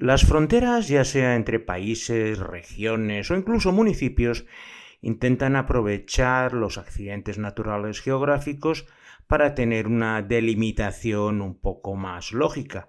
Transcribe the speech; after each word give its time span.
Las 0.00 0.24
fronteras, 0.24 0.86
ya 0.86 1.04
sea 1.04 1.34
entre 1.34 1.58
países, 1.58 2.38
regiones 2.38 3.32
o 3.32 3.36
incluso 3.36 3.72
municipios, 3.72 4.46
intentan 5.00 5.56
aprovechar 5.56 6.52
los 6.52 6.78
accidentes 6.78 7.36
naturales 7.36 8.00
geográficos 8.00 8.86
para 9.26 9.56
tener 9.56 9.88
una 9.88 10.22
delimitación 10.22 11.42
un 11.42 11.58
poco 11.58 11.96
más 11.96 12.30
lógica. 12.30 12.86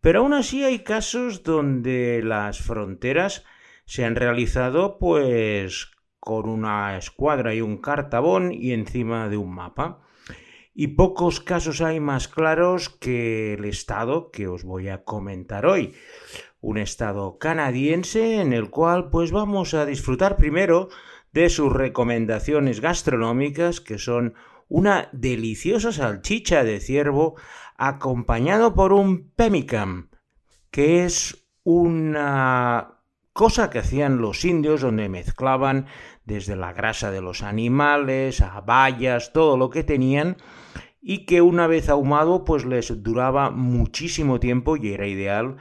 Pero 0.00 0.18
aún 0.18 0.32
así 0.34 0.64
hay 0.64 0.80
casos 0.80 1.44
donde 1.44 2.22
las 2.24 2.58
fronteras 2.58 3.44
se 3.84 4.04
han 4.04 4.16
realizado 4.16 4.98
pues 4.98 5.92
con 6.18 6.48
una 6.48 6.98
escuadra 6.98 7.54
y 7.54 7.60
un 7.60 7.78
cartabón 7.78 8.50
y 8.52 8.72
encima 8.72 9.28
de 9.28 9.36
un 9.36 9.54
mapa. 9.54 10.00
Y 10.74 10.88
pocos 10.88 11.40
casos 11.40 11.80
hay 11.80 11.98
más 11.98 12.28
claros 12.28 12.88
que 12.88 13.54
el 13.54 13.64
estado 13.64 14.30
que 14.30 14.46
os 14.46 14.62
voy 14.62 14.88
a 14.88 15.02
comentar 15.02 15.66
hoy 15.66 15.94
un 16.60 16.78
estado 16.78 17.38
canadiense 17.38 18.40
en 18.40 18.52
el 18.52 18.70
cual 18.70 19.10
pues 19.10 19.30
vamos 19.30 19.74
a 19.74 19.86
disfrutar 19.86 20.36
primero 20.36 20.88
de 21.32 21.50
sus 21.50 21.72
recomendaciones 21.72 22.80
gastronómicas 22.80 23.80
que 23.80 23.98
son 23.98 24.34
una 24.68 25.08
deliciosa 25.12 25.92
salchicha 25.92 26.64
de 26.64 26.80
ciervo 26.80 27.36
acompañado 27.76 28.74
por 28.74 28.92
un 28.92 29.30
pemmican 29.30 30.10
que 30.70 31.04
es 31.04 31.48
una 31.62 32.98
cosa 33.32 33.70
que 33.70 33.78
hacían 33.78 34.18
los 34.18 34.44
indios 34.44 34.80
donde 34.80 35.08
mezclaban 35.08 35.86
desde 36.24 36.56
la 36.56 36.72
grasa 36.72 37.10
de 37.10 37.22
los 37.22 37.42
animales 37.42 38.40
a 38.40 38.60
bayas, 38.60 39.32
todo 39.32 39.56
lo 39.56 39.70
que 39.70 39.84
tenían 39.84 40.36
y 41.00 41.24
que 41.24 41.40
una 41.40 41.66
vez 41.66 41.88
ahumado 41.88 42.44
pues 42.44 42.64
les 42.64 43.02
duraba 43.02 43.50
muchísimo 43.50 44.40
tiempo 44.40 44.76
y 44.76 44.92
era 44.92 45.06
ideal 45.06 45.56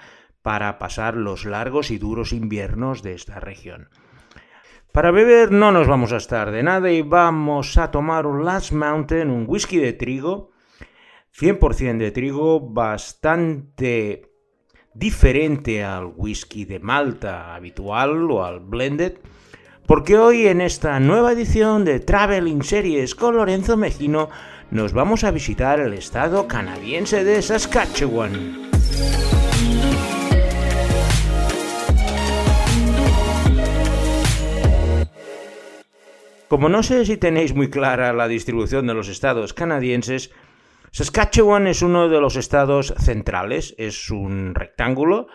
para 0.47 0.79
pasar 0.79 1.17
los 1.17 1.43
largos 1.43 1.91
y 1.91 1.97
duros 1.97 2.31
inviernos 2.31 3.03
de 3.03 3.11
esta 3.11 3.41
región. 3.41 3.89
Para 4.93 5.11
beber 5.11 5.51
no 5.51 5.73
nos 5.73 5.87
vamos 5.87 6.13
a 6.13 6.15
estar 6.15 6.51
de 6.51 6.63
nada 6.63 6.89
y 6.89 7.01
vamos 7.01 7.77
a 7.77 7.91
tomar 7.91 8.25
un 8.25 8.45
Last 8.45 8.71
Mountain, 8.71 9.29
un 9.29 9.43
whisky 9.45 9.75
de 9.75 9.91
trigo, 9.91 10.51
100% 11.37 11.97
de 11.97 12.11
trigo, 12.11 12.61
bastante 12.61 14.31
diferente 14.93 15.83
al 15.83 16.13
whisky 16.15 16.63
de 16.63 16.79
Malta 16.79 17.53
habitual 17.53 18.31
o 18.31 18.45
al 18.45 18.61
blended, 18.61 19.17
porque 19.85 20.17
hoy 20.17 20.47
en 20.47 20.61
esta 20.61 20.97
nueva 21.01 21.33
edición 21.33 21.83
de 21.83 21.99
Traveling 21.99 22.63
Series 22.63 23.15
con 23.15 23.35
Lorenzo 23.35 23.75
Mejino 23.75 24.29
nos 24.71 24.93
vamos 24.93 25.25
a 25.25 25.31
visitar 25.31 25.81
el 25.81 25.91
estado 25.91 26.47
canadiense 26.47 27.25
de 27.25 27.41
Saskatchewan. 27.41 28.67
Como 36.47 36.69
no 36.69 36.81
sé 36.81 37.05
si 37.05 37.17
tenéis 37.17 37.53
muy 37.53 37.69
clara 37.69 38.13
la 38.13 38.29
distribución 38.29 38.87
de 38.87 38.93
los 38.93 39.09
estados 39.09 39.53
canadienses, 39.53 40.31
Saskatchewan 40.91 41.67
es 41.67 41.81
uno 41.81 42.07
de 42.07 42.21
los 42.21 42.37
estados 42.37 42.93
centrales, 42.99 43.75
es 43.77 44.09
un 44.09 44.55
rectángulo, 44.55 45.27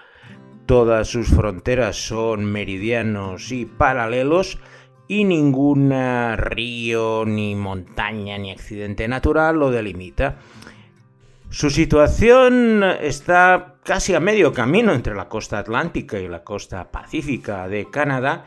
todas 0.64 1.08
sus 1.08 1.28
fronteras 1.28 1.96
son 1.96 2.46
meridianos 2.46 3.52
y 3.52 3.66
paralelos 3.66 4.58
y 5.06 5.24
ningún 5.24 5.92
río, 6.36 7.24
ni 7.26 7.54
montaña, 7.56 8.38
ni 8.38 8.50
accidente 8.50 9.06
natural 9.06 9.58
lo 9.58 9.70
delimita. 9.70 10.38
Su 11.50 11.68
situación 11.68 12.82
está 12.82 13.74
casi 13.84 14.14
a 14.14 14.20
medio 14.20 14.54
camino 14.54 14.94
entre 14.94 15.14
la 15.14 15.28
costa 15.28 15.58
atlántica 15.58 16.18
y 16.18 16.26
la 16.26 16.42
costa 16.42 16.90
pacífica 16.90 17.68
de 17.68 17.90
Canadá 17.90 18.46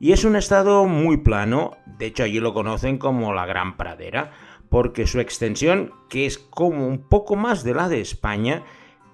y 0.00 0.12
es 0.12 0.24
un 0.24 0.36
estado 0.36 0.84
muy 0.86 1.18
plano, 1.18 1.76
de 1.86 2.06
hecho 2.06 2.22
allí 2.22 2.40
lo 2.40 2.54
conocen 2.54 2.98
como 2.98 3.32
la 3.32 3.46
Gran 3.46 3.76
Pradera, 3.76 4.32
porque 4.68 5.06
su 5.06 5.20
extensión, 5.20 5.92
que 6.08 6.26
es 6.26 6.38
como 6.38 6.86
un 6.86 6.98
poco 6.98 7.36
más 7.36 7.64
de 7.64 7.74
la 7.74 7.88
de 7.88 8.00
España, 8.00 8.62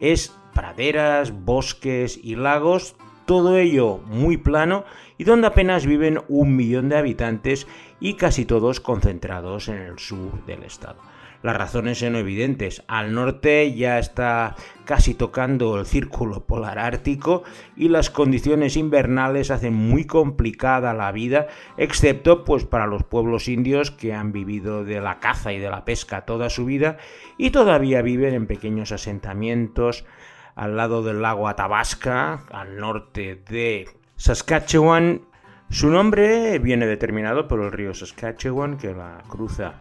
es 0.00 0.34
praderas, 0.53 1.33
bosques 1.44 2.19
y 2.23 2.37
lagos, 2.37 2.97
todo 3.27 3.56
ello 3.56 3.99
muy 4.06 4.37
plano 4.37 4.84
y 5.17 5.25
donde 5.25 5.47
apenas 5.47 5.87
viven 5.87 6.21
un 6.28 6.56
millón 6.56 6.89
de 6.89 6.99
habitantes 6.99 7.67
y 8.00 8.15
casi 8.15 8.44
todos 8.44 8.81
concentrados 8.81 9.69
en 9.69 9.78
el 9.78 9.99
sur 9.99 10.44
del 10.44 10.65
estado. 10.65 11.14
Las 11.44 11.59
razones 11.59 11.99
son 11.99 12.16
evidentes. 12.16 12.82
Al 12.88 13.12
norte 13.12 13.75
ya 13.75 13.99
está 13.99 14.56
casi 14.87 15.12
tocando 15.12 15.78
el 15.78 15.84
círculo 15.84 16.47
polar 16.47 16.78
ártico 16.78 17.43
y 17.77 17.91
las 17.91 18.09
condiciones 18.09 18.78
invernales 18.78 19.50
hacen 19.50 19.75
muy 19.75 20.06
complicada 20.06 20.94
la 20.94 21.12
vida, 21.12 21.49
excepto 21.77 22.44
pues 22.44 22.65
para 22.65 22.87
los 22.87 23.05
pueblos 23.05 23.47
indios 23.47 23.91
que 23.91 24.15
han 24.15 24.32
vivido 24.32 24.84
de 24.84 25.03
la 25.03 25.21
caza 25.21 25.53
y 25.53 25.59
de 25.59 25.69
la 25.69 25.84
pesca 25.84 26.25
toda 26.25 26.49
su 26.49 26.65
vida 26.65 26.97
y 27.37 27.50
todavía 27.50 28.00
viven 28.00 28.32
en 28.32 28.47
pequeños 28.47 28.91
asentamientos 28.91 30.06
al 30.55 30.78
lado 30.78 31.03
del 31.03 31.21
lago 31.21 31.47
Athabasca, 31.47 32.47
al 32.53 32.78
norte 32.78 33.43
de 33.50 33.87
Saskatchewan. 34.16 35.21
Su 35.69 35.91
nombre 35.91 36.59
viene 36.59 36.87
determinado 36.87 37.49
por 37.49 37.61
el 37.61 37.71
río 37.71 37.93
Saskatchewan 37.93 38.78
que 38.78 38.94
la 38.94 39.22
cruza 39.28 39.75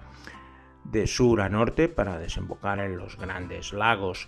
de 0.83 1.07
sur 1.07 1.41
a 1.41 1.49
norte 1.49 1.89
para 1.89 2.19
desembocar 2.19 2.79
en 2.79 2.97
los 2.97 3.17
grandes 3.17 3.73
lagos 3.73 4.27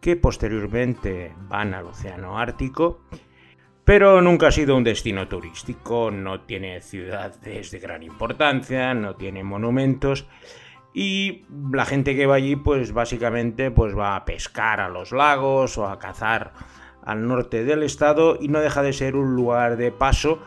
que 0.00 0.16
posteriormente 0.16 1.34
van 1.48 1.72
al 1.72 1.86
Océano 1.86 2.38
Ártico, 2.38 3.00
pero 3.84 4.20
nunca 4.20 4.48
ha 4.48 4.52
sido 4.52 4.76
un 4.76 4.84
destino 4.84 5.28
turístico, 5.28 6.10
no 6.10 6.42
tiene 6.42 6.80
ciudades 6.80 7.70
de 7.70 7.78
gran 7.78 8.02
importancia, 8.02 8.92
no 8.94 9.14
tiene 9.14 9.44
monumentos 9.44 10.26
y 10.94 11.44
la 11.72 11.84
gente 11.84 12.14
que 12.14 12.26
va 12.26 12.36
allí 12.36 12.54
pues 12.54 12.92
básicamente 12.92 13.70
pues 13.70 13.98
va 13.98 14.14
a 14.14 14.24
pescar 14.24 14.80
a 14.80 14.88
los 14.88 15.10
lagos 15.10 15.76
o 15.76 15.88
a 15.88 15.98
cazar 15.98 16.52
al 17.02 17.26
norte 17.26 17.64
del 17.64 17.82
estado 17.82 18.38
y 18.40 18.48
no 18.48 18.60
deja 18.60 18.82
de 18.82 18.92
ser 18.92 19.16
un 19.16 19.34
lugar 19.34 19.76
de 19.76 19.90
paso 19.90 20.38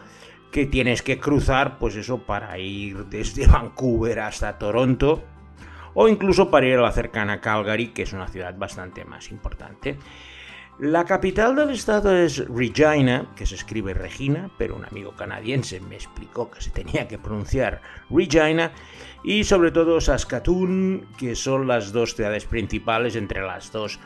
que 0.51 0.65
tienes 0.65 1.01
que 1.01 1.19
cruzar 1.19 1.77
pues 1.79 1.95
eso 1.95 2.19
para 2.19 2.57
ir 2.57 3.05
desde 3.05 3.45
Vancouver 3.51 4.21
hasta 4.21 4.57
Toronto 4.57 5.23
o 5.99 6.07
incluso 6.07 6.51
para 6.51 6.67
ir 6.67 6.77
a 6.77 6.83
la 6.83 6.91
cercana 6.91 7.41
Calgary, 7.41 7.87
que 7.87 8.03
es 8.03 8.13
una 8.13 8.27
ciudad 8.27 8.55
bastante 8.55 9.03
más 9.03 9.31
importante. 9.31 9.97
La 10.77 11.05
capital 11.05 11.55
del 11.55 11.71
estado 11.71 12.15
es 12.15 12.47
Regina, 12.47 13.33
que 13.35 13.47
se 13.47 13.55
escribe 13.55 13.95
Regina, 13.95 14.51
pero 14.59 14.75
un 14.75 14.85
amigo 14.85 15.15
canadiense 15.15 15.79
me 15.79 15.95
explicó 15.95 16.51
que 16.51 16.61
se 16.61 16.69
tenía 16.69 17.07
que 17.07 17.17
pronunciar 17.17 17.81
Regina, 18.11 18.73
y 19.23 19.43
sobre 19.43 19.71
todo 19.71 19.99
Saskatoon, 19.99 21.07
que 21.17 21.35
son 21.35 21.65
las 21.65 21.91
dos 21.91 22.13
ciudades 22.13 22.45
principales, 22.45 23.15
entre 23.15 23.41
las 23.41 23.71
dos 23.71 23.99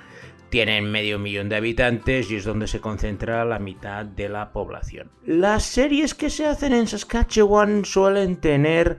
tienen 0.49 0.89
medio 0.91 1.19
millón 1.19 1.49
de 1.49 1.57
habitantes 1.57 2.31
y 2.31 2.37
es 2.37 2.45
donde 2.45 2.67
se 2.67 2.79
concentra 2.79 3.43
la 3.43 3.59
mitad 3.59 4.05
de 4.05 4.29
la 4.29 4.53
población. 4.53 5.11
Las 5.25 5.63
series 5.63 6.13
que 6.13 6.29
se 6.29 6.45
hacen 6.45 6.71
en 6.71 6.87
Saskatchewan 6.87 7.83
suelen 7.83 8.37
tener 8.37 8.97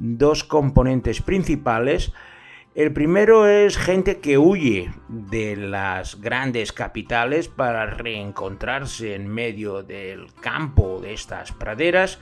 dos 0.00 0.44
componentes 0.44 1.20
principales. 1.20 2.12
El 2.74 2.92
primero 2.92 3.46
es 3.46 3.76
gente 3.76 4.18
que 4.18 4.38
huye 4.38 4.90
de 5.08 5.56
las 5.56 6.20
grandes 6.20 6.72
capitales 6.72 7.48
para 7.48 7.86
reencontrarse 7.86 9.14
en 9.14 9.28
medio 9.28 9.82
del 9.82 10.32
campo 10.40 11.00
de 11.00 11.12
estas 11.12 11.52
praderas. 11.52 12.18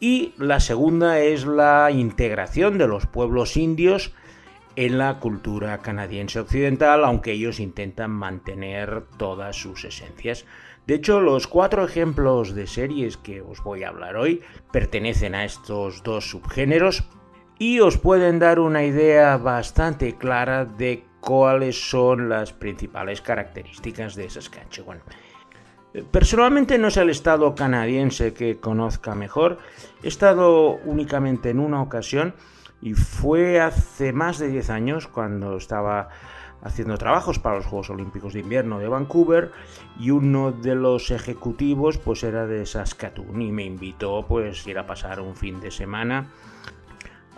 Y 0.00 0.32
la 0.38 0.60
segunda 0.60 1.20
es 1.20 1.46
la 1.46 1.90
integración 1.90 2.78
de 2.78 2.88
los 2.88 3.06
pueblos 3.06 3.56
indios 3.56 4.12
en 4.76 4.98
la 4.98 5.18
cultura 5.18 5.78
canadiense 5.78 6.38
occidental, 6.38 7.04
aunque 7.04 7.32
ellos 7.32 7.60
intentan 7.60 8.10
mantener 8.10 9.04
todas 9.16 9.56
sus 9.56 9.84
esencias. 9.84 10.44
De 10.86 10.94
hecho, 10.94 11.20
los 11.20 11.48
cuatro 11.48 11.84
ejemplos 11.84 12.54
de 12.54 12.68
series 12.68 13.16
que 13.16 13.40
os 13.40 13.62
voy 13.62 13.82
a 13.82 13.88
hablar 13.88 14.16
hoy 14.16 14.42
pertenecen 14.72 15.34
a 15.34 15.44
estos 15.44 16.04
dos 16.04 16.30
subgéneros 16.30 17.04
y 17.58 17.80
os 17.80 17.98
pueden 17.98 18.38
dar 18.38 18.60
una 18.60 18.84
idea 18.84 19.36
bastante 19.36 20.16
clara 20.16 20.64
de 20.64 21.04
cuáles 21.20 21.90
son 21.90 22.28
las 22.28 22.52
principales 22.52 23.20
características 23.20 24.14
de 24.14 24.30
Saskatchewan. 24.30 25.00
Personalmente 26.12 26.78
no 26.78 26.88
es 26.88 26.96
el 26.98 27.10
estado 27.10 27.54
canadiense 27.56 28.32
que 28.32 28.60
conozca 28.60 29.16
mejor, 29.16 29.58
he 30.04 30.08
estado 30.08 30.76
únicamente 30.84 31.50
en 31.50 31.58
una 31.58 31.82
ocasión 31.82 32.34
y 32.80 32.92
fue 32.92 33.60
hace 33.60 34.12
más 34.12 34.38
de 34.38 34.48
10 34.48 34.70
años 34.70 35.08
cuando 35.08 35.56
estaba 35.56 36.10
haciendo 36.62 36.98
trabajos 36.98 37.38
para 37.38 37.56
los 37.56 37.66
Juegos 37.66 37.90
Olímpicos 37.90 38.32
de 38.32 38.40
Invierno 38.40 38.78
de 38.78 38.88
Vancouver 38.88 39.52
y 39.98 40.10
uno 40.10 40.52
de 40.52 40.74
los 40.74 41.10
ejecutivos 41.10 41.98
pues 41.98 42.22
era 42.24 42.46
de 42.46 42.66
Saskatoon 42.66 43.42
y 43.42 43.52
me 43.52 43.64
invitó 43.64 44.24
pues 44.26 44.66
ir 44.66 44.78
a 44.78 44.86
pasar 44.86 45.20
un 45.20 45.36
fin 45.36 45.60
de 45.60 45.70
semana 45.70 46.30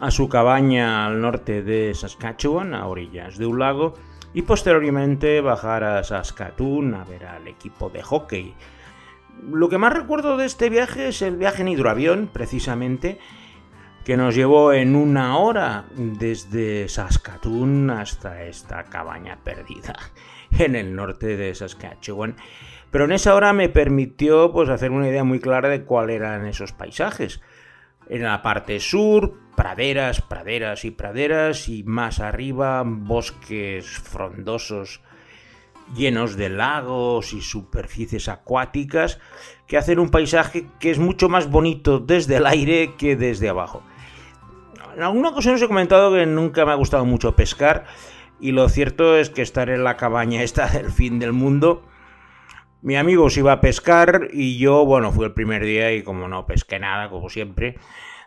a 0.00 0.10
su 0.10 0.28
cabaña 0.28 1.06
al 1.06 1.20
norte 1.20 1.62
de 1.62 1.92
Saskatchewan, 1.94 2.74
a 2.74 2.86
orillas 2.86 3.36
de 3.36 3.46
un 3.46 3.58
lago, 3.58 3.94
y 4.32 4.42
posteriormente 4.42 5.40
bajar 5.40 5.84
a 5.84 6.04
Saskatoon 6.04 6.94
a 6.94 7.04
ver 7.04 7.26
al 7.26 7.48
equipo 7.48 7.90
de 7.90 8.02
hockey. 8.02 8.54
Lo 9.50 9.68
que 9.68 9.78
más 9.78 9.92
recuerdo 9.92 10.36
de 10.36 10.46
este 10.46 10.68
viaje 10.68 11.08
es 11.08 11.22
el 11.22 11.36
viaje 11.36 11.62
en 11.62 11.68
hidroavión, 11.68 12.28
precisamente, 12.32 13.18
que 14.08 14.16
nos 14.16 14.34
llevó 14.34 14.72
en 14.72 14.96
una 14.96 15.36
hora 15.36 15.84
desde 15.94 16.88
Saskatoon 16.88 17.90
hasta 17.90 18.42
esta 18.44 18.84
cabaña 18.84 19.40
perdida 19.44 19.98
en 20.58 20.76
el 20.76 20.96
norte 20.96 21.36
de 21.36 21.54
Saskatchewan. 21.54 22.34
Pero 22.90 23.04
en 23.04 23.12
esa 23.12 23.34
hora 23.34 23.52
me 23.52 23.68
permitió 23.68 24.50
pues, 24.50 24.70
hacer 24.70 24.92
una 24.92 25.08
idea 25.08 25.24
muy 25.24 25.40
clara 25.40 25.68
de 25.68 25.84
cuáles 25.84 26.16
eran 26.16 26.46
esos 26.46 26.72
paisajes. 26.72 27.42
En 28.08 28.22
la 28.22 28.40
parte 28.40 28.80
sur, 28.80 29.34
praderas, 29.54 30.22
praderas 30.22 30.86
y 30.86 30.90
praderas, 30.90 31.68
y 31.68 31.82
más 31.82 32.18
arriba, 32.18 32.84
bosques 32.86 33.86
frondosos 33.86 35.02
llenos 35.94 36.36
de 36.36 36.48
lagos 36.48 37.34
y 37.34 37.42
superficies 37.42 38.28
acuáticas 38.28 39.20
que 39.66 39.76
hacen 39.76 39.98
un 39.98 40.10
paisaje 40.10 40.66
que 40.80 40.90
es 40.90 40.98
mucho 40.98 41.28
más 41.28 41.50
bonito 41.50 41.98
desde 41.98 42.36
el 42.36 42.46
aire 42.46 42.94
que 42.96 43.14
desde 43.14 43.50
abajo. 43.50 43.82
En 44.98 45.04
alguna 45.04 45.28
ocasión 45.28 45.54
os 45.54 45.62
he 45.62 45.68
comentado 45.68 46.12
que 46.12 46.26
nunca 46.26 46.66
me 46.66 46.72
ha 46.72 46.74
gustado 46.74 47.04
mucho 47.04 47.36
pescar 47.36 47.84
y 48.40 48.50
lo 48.50 48.68
cierto 48.68 49.16
es 49.16 49.30
que 49.30 49.42
estar 49.42 49.70
en 49.70 49.84
la 49.84 49.96
cabaña 49.96 50.42
esta 50.42 50.66
del 50.76 50.90
fin 50.90 51.20
del 51.20 51.32
mundo, 51.32 51.84
mi 52.82 52.96
amigo 52.96 53.30
se 53.30 53.38
iba 53.38 53.52
a 53.52 53.60
pescar 53.60 54.26
y 54.32 54.58
yo, 54.58 54.84
bueno, 54.84 55.12
fue 55.12 55.26
el 55.26 55.34
primer 55.34 55.64
día 55.64 55.92
y 55.92 56.02
como 56.02 56.26
no 56.26 56.46
pesqué 56.46 56.80
nada, 56.80 57.10
como 57.10 57.28
siempre, 57.28 57.76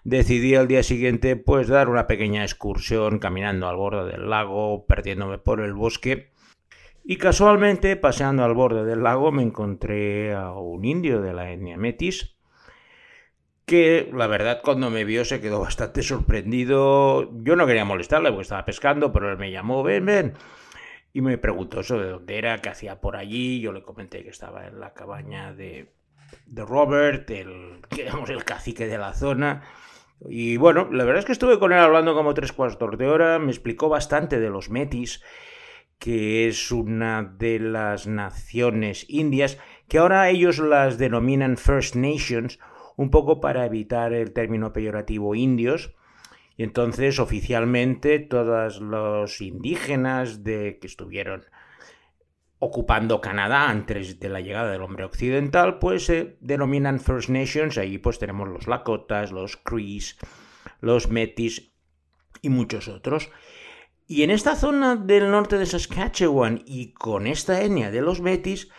decidí 0.06 0.56
al 0.56 0.70
día 0.70 0.82
siguiente 0.82 1.36
pues 1.36 1.68
dar 1.68 1.90
una 1.90 2.08
pequeña 2.08 2.44
excursión 2.44 3.20
caminando 3.20 3.68
al 3.68 3.76
borde 3.76 4.10
del 4.10 4.30
lago, 4.30 4.86
perdiéndome 4.86 5.40
por 5.40 5.60
el 5.60 5.74
bosque. 5.74 6.32
Y 7.04 7.18
casualmente, 7.18 7.98
paseando 7.98 8.46
al 8.46 8.54
borde 8.54 8.86
del 8.86 9.04
lago, 9.04 9.34
me 9.34 9.44
encontré 9.44 10.34
a 10.34 10.54
un 10.54 10.86
indio 10.86 11.20
de 11.20 11.34
la 11.34 11.52
etnia 11.52 11.76
metis, 11.76 12.38
que 13.66 14.10
la 14.14 14.28
verdad 14.28 14.62
cuando 14.64 14.90
me 14.90 15.04
vio 15.06 15.26
se 15.26 15.42
quedó 15.42 15.60
bastante 15.62 16.04
sorprendido. 16.04 17.30
Yo 17.44 17.56
no 17.56 17.68
quería 17.68 17.86
molestarle 17.86 18.30
porque 18.30 18.44
estaba 18.44 18.66
pescando, 18.66 19.12
pero 19.12 19.32
él 19.32 19.38
me 19.38 19.52
llamó, 19.52 19.84
ven, 19.84 20.06
ven. 20.06 20.34
Y 21.14 21.22
me 21.22 21.38
preguntó 21.38 21.82
eso 21.82 22.00
de 22.00 22.10
dónde 22.10 22.38
era, 22.38 22.58
qué 22.60 22.70
hacía 22.70 23.02
por 23.02 23.16
allí. 23.16 23.60
Yo 23.62 23.74
le 23.74 23.84
comenté 23.84 24.24
que 24.24 24.30
estaba 24.30 24.68
en 24.68 24.80
la 24.80 24.94
cabaña 24.94 25.54
de, 25.54 25.94
de 26.46 26.66
Robert, 26.66 27.30
el, 27.32 27.82
digamos, 27.92 28.30
el 28.30 28.44
cacique 28.44 28.88
de 28.88 28.98
la 28.98 29.14
zona. 29.14 29.64
Y 30.30 30.58
bueno, 30.58 30.90
la 30.92 31.04
verdad 31.04 31.20
es 31.20 31.26
que 31.26 31.32
estuve 31.32 31.60
con 31.60 31.74
él 31.74 31.80
hablando 31.80 32.14
como 32.14 32.34
tres 32.34 32.52
cuartos 32.52 32.98
de 32.98 33.08
hora, 33.08 33.40
me 33.40 33.52
explicó 33.52 33.90
bastante 33.90 34.40
de 34.40 34.50
los 34.50 34.70
metis, 34.70 35.24
que 35.98 36.48
es 36.48 36.72
una 36.72 37.24
de 37.24 37.60
las 37.60 38.06
naciones 38.08 39.06
indias, 39.10 39.58
que 39.88 39.98
ahora 39.98 40.30
ellos 40.30 40.60
las 40.60 40.98
denominan 40.98 41.58
First 41.58 41.96
Nations, 41.96 42.60
un 42.96 43.10
poco 43.10 43.42
para 43.42 43.66
evitar 43.66 44.14
el 44.14 44.34
término 44.34 44.74
peyorativo 44.74 45.36
indios. 45.36 45.94
Y 46.58 46.64
entonces 46.64 47.20
oficialmente 47.20 48.20
todos 48.20 48.82
los 48.82 49.42
indígenas 49.42 50.44
de, 50.44 50.78
que 50.80 50.88
estuvieron 50.88 51.46
ocupando 52.60 53.22
Canadá 53.22 53.70
antes 53.70 54.20
de 54.20 54.30
la 54.30 54.40
llegada 54.40 54.72
del 54.72 54.84
hombre 54.84 55.04
occidental, 55.04 55.80
pues 55.80 56.06
se 56.06 56.38
denominan 56.42 57.00
First 57.00 57.30
Nations. 57.30 57.78
Ahí 57.80 57.98
pues 57.98 58.20
tenemos 58.20 58.48
los 58.48 58.68
Lakotas, 58.68 59.32
los 59.32 59.58
Crees, 59.58 60.20
los 60.80 61.10
Metis 61.10 61.72
y 62.42 62.50
muchos 62.50 62.88
otros. 62.88 63.32
Y 64.06 64.22
en 64.24 64.30
esta 64.30 64.56
zona 64.56 64.96
del 64.96 65.32
norte 65.32 65.58
de 65.58 65.66
Saskatchewan 65.66 66.62
y 66.66 66.94
con 66.94 67.26
esta 67.26 67.64
etnia 67.64 67.90
de 67.90 68.02
los 68.02 68.22
Metis, 68.22 68.70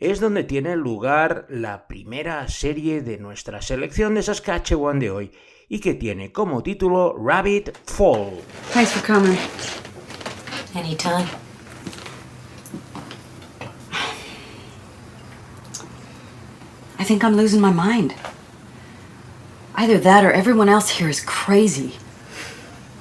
es 0.00 0.18
donde 0.18 0.44
tiene 0.44 0.76
lugar 0.76 1.46
la 1.50 1.86
primera 1.86 2.48
serie 2.48 3.02
de 3.02 3.18
nuestra 3.18 3.60
selección 3.60 4.14
de 4.14 4.22
Saskatchewan 4.22 4.98
de 4.98 5.10
hoy 5.10 5.30
y 5.68 5.78
que 5.78 5.92
tiene 5.92 6.32
como 6.32 6.62
título 6.62 7.14
Rabbit 7.16 7.76
Fall. 7.84 8.40
Thanks 8.72 8.92
for 8.92 9.06
coming. 9.06 9.36
Anytime. 10.74 11.28
I 16.98 17.04
think 17.04 17.22
I'm 17.22 17.36
losing 17.36 17.60
my 17.60 17.70
mind. 17.70 18.14
Either 19.74 19.98
that 19.98 20.24
or 20.24 20.32
everyone 20.32 20.70
else 20.70 20.98
here 20.98 21.08
is 21.08 21.20
crazy. 21.20 21.96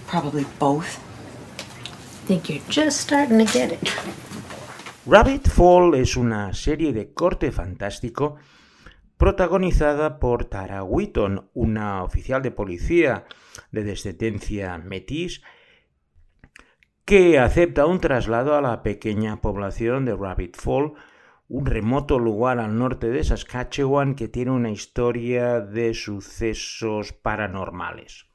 Probably 0.06 0.46
both. 0.60 1.00
Think 2.26 2.50
you're 2.50 2.62
just 2.70 3.00
starting 3.00 3.38
to 3.40 3.46
get 3.46 3.72
it. 3.72 3.90
Rabbit 5.06 5.48
Fall 5.48 5.96
es 5.96 6.18
una 6.18 6.54
serie 6.54 6.92
de 6.92 7.14
corte 7.14 7.52
fantástico 7.52 8.36
protagonizada 9.18 10.20
por 10.20 10.46
Tara 10.46 10.84
Wheaton, 10.84 11.50
una 11.54 12.04
oficial 12.04 12.42
de 12.42 12.52
policía 12.52 13.26
de 13.72 13.86
descendencia 13.86 14.78
metis 14.78 15.42
que 17.06 17.40
acepta 17.40 17.86
un 17.86 18.02
traslado 18.02 18.56
a 18.56 18.62
la 18.62 18.84
pequeña 18.84 19.42
población 19.42 20.06
de 20.06 20.16
Rabbit 20.16 20.58
Fall, 20.58 20.94
un 21.48 21.66
remoto 21.66 22.20
lugar 22.20 22.60
al 22.60 22.78
norte 22.78 23.10
de 23.10 23.24
Saskatchewan 23.24 24.16
que 24.16 24.28
tiene 24.28 24.52
una 24.52 24.70
historia 24.70 25.62
de 25.62 25.94
sucesos 25.94 27.14
paranormales. 27.14 28.29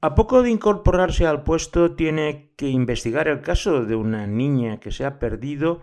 A 0.00 0.14
poco 0.14 0.42
de 0.44 0.50
incorporarse 0.50 1.26
al 1.26 1.42
puesto 1.42 1.96
tiene 1.96 2.52
que 2.56 2.68
investigar 2.68 3.26
el 3.26 3.40
caso 3.40 3.84
de 3.84 3.96
una 3.96 4.28
niña 4.28 4.78
que 4.78 4.92
se 4.92 5.04
ha 5.04 5.18
perdido 5.18 5.80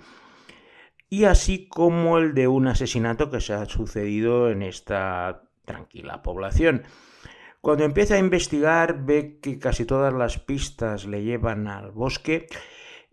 y 1.09 1.25
así 1.25 1.67
como 1.67 2.17
el 2.17 2.33
de 2.33 2.47
un 2.47 2.67
asesinato 2.67 3.29
que 3.29 3.41
se 3.41 3.53
ha 3.53 3.65
sucedido 3.65 4.49
en 4.49 4.61
esta 4.63 5.43
tranquila 5.65 6.23
población. 6.23 6.83
Cuando 7.59 7.83
empieza 7.83 8.15
a 8.15 8.19
investigar 8.19 9.05
ve 9.05 9.39
que 9.41 9.59
casi 9.59 9.83
todas 9.83 10.13
las 10.13 10.39
pistas 10.39 11.05
le 11.05 11.23
llevan 11.23 11.67
al 11.67 11.91
bosque 11.91 12.47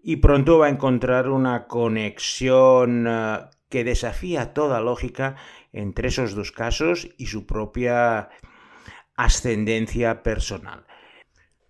y 0.04 0.16
pronto 0.16 0.58
va 0.58 0.66
a 0.66 0.70
encontrar 0.70 1.30
una 1.30 1.66
conexión 1.66 3.06
eh, 3.08 3.40
que 3.68 3.82
desafía 3.82 4.54
toda 4.54 4.80
lógica 4.80 5.34
entre 5.72 6.08
esos 6.08 6.36
dos 6.36 6.52
casos 6.52 7.08
y 7.18 7.26
su 7.26 7.44
propia 7.44 8.28
ascendencia 9.16 10.22
personal. 10.22 10.84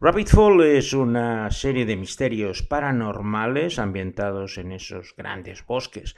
Rabbit 0.05 0.31
Fall 0.31 0.61
es 0.63 0.95
una 0.95 1.49
serie 1.53 1.87
de 1.87 1.97
misterios 1.97 2.65
paranormales 2.65 3.79
ambientados 3.79 4.59
en 4.59 4.73
esos 4.73 5.15
grandes 5.17 5.65
bosques 5.65 6.17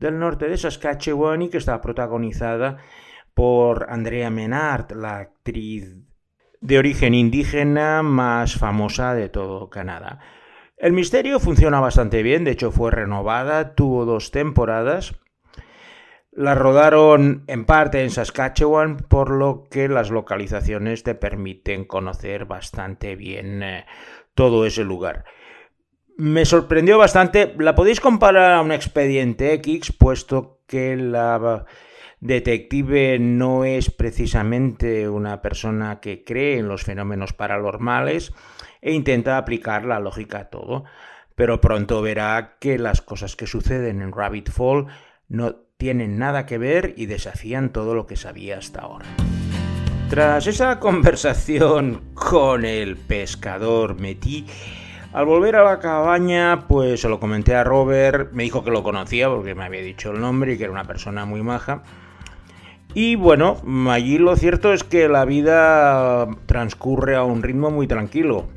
del 0.00 0.18
norte 0.18 0.48
de 0.48 0.56
Saskatchewan 0.56 1.42
y 1.42 1.48
que 1.48 1.58
está 1.58 1.80
protagonizada 1.80 2.78
por 3.32 3.86
Andrea 3.88 4.30
Menard, 4.30 4.90
la 4.96 5.18
actriz 5.18 5.94
de 6.60 6.78
origen 6.78 7.14
indígena 7.14 8.02
más 8.02 8.56
famosa 8.56 9.14
de 9.14 9.28
todo 9.28 9.70
Canadá. 9.70 10.18
El 10.76 10.92
misterio 10.92 11.38
funciona 11.38 11.78
bastante 11.78 12.24
bien, 12.24 12.42
de 12.42 12.50
hecho 12.50 12.72
fue 12.72 12.90
renovada, 12.90 13.76
tuvo 13.76 14.06
dos 14.06 14.32
temporadas 14.32 15.14
la 16.32 16.54
rodaron 16.54 17.44
en 17.46 17.64
parte 17.64 18.02
en 18.02 18.10
Saskatchewan, 18.10 18.98
por 18.98 19.30
lo 19.30 19.68
que 19.70 19.88
las 19.88 20.10
localizaciones 20.10 21.02
te 21.02 21.14
permiten 21.14 21.84
conocer 21.84 22.44
bastante 22.44 23.16
bien 23.16 23.62
eh, 23.62 23.86
todo 24.34 24.64
ese 24.64 24.84
lugar. 24.84 25.24
Me 26.16 26.44
sorprendió 26.44 26.98
bastante, 26.98 27.54
la 27.58 27.74
podéis 27.74 28.00
comparar 28.00 28.52
a 28.52 28.60
un 28.60 28.72
expediente 28.72 29.52
X, 29.54 29.92
puesto 29.92 30.60
que 30.66 30.96
la 30.96 31.64
detective 32.20 33.18
no 33.18 33.64
es 33.64 33.90
precisamente 33.90 35.08
una 35.08 35.40
persona 35.40 36.00
que 36.00 36.22
cree 36.22 36.58
en 36.58 36.68
los 36.68 36.84
fenómenos 36.84 37.32
paranormales 37.32 38.32
e 38.82 38.92
intenta 38.92 39.38
aplicar 39.38 39.86
la 39.86 39.98
lógica 39.98 40.40
a 40.40 40.50
todo, 40.50 40.84
pero 41.34 41.60
pronto 41.60 42.02
verá 42.02 42.56
que 42.60 42.78
las 42.78 43.00
cosas 43.00 43.34
que 43.34 43.46
suceden 43.46 44.02
en 44.02 44.12
Rabbit 44.12 44.50
Fall 44.50 44.86
no 45.28 45.69
tienen 45.80 46.18
nada 46.18 46.44
que 46.44 46.58
ver 46.58 46.92
y 46.98 47.06
desafían 47.06 47.70
todo 47.70 47.94
lo 47.94 48.06
que 48.06 48.14
sabía 48.14 48.58
hasta 48.58 48.82
ahora. 48.82 49.06
Tras 50.10 50.46
esa 50.46 50.78
conversación 50.78 52.02
con 52.12 52.66
el 52.66 52.98
pescador 52.98 53.98
Metí, 53.98 54.44
al 55.14 55.24
volver 55.24 55.56
a 55.56 55.64
la 55.64 55.78
cabaña, 55.78 56.68
pues 56.68 57.00
se 57.00 57.08
lo 57.08 57.18
comenté 57.18 57.54
a 57.54 57.64
Robert, 57.64 58.30
me 58.32 58.42
dijo 58.42 58.62
que 58.62 58.70
lo 58.70 58.82
conocía 58.82 59.30
porque 59.30 59.54
me 59.54 59.64
había 59.64 59.80
dicho 59.80 60.10
el 60.10 60.20
nombre 60.20 60.52
y 60.52 60.58
que 60.58 60.64
era 60.64 60.72
una 60.72 60.84
persona 60.84 61.24
muy 61.24 61.42
maja. 61.42 61.82
Y 62.92 63.14
bueno, 63.14 63.56
allí 63.88 64.18
lo 64.18 64.36
cierto 64.36 64.74
es 64.74 64.84
que 64.84 65.08
la 65.08 65.24
vida 65.24 66.28
transcurre 66.44 67.16
a 67.16 67.22
un 67.22 67.42
ritmo 67.42 67.70
muy 67.70 67.86
tranquilo 67.86 68.48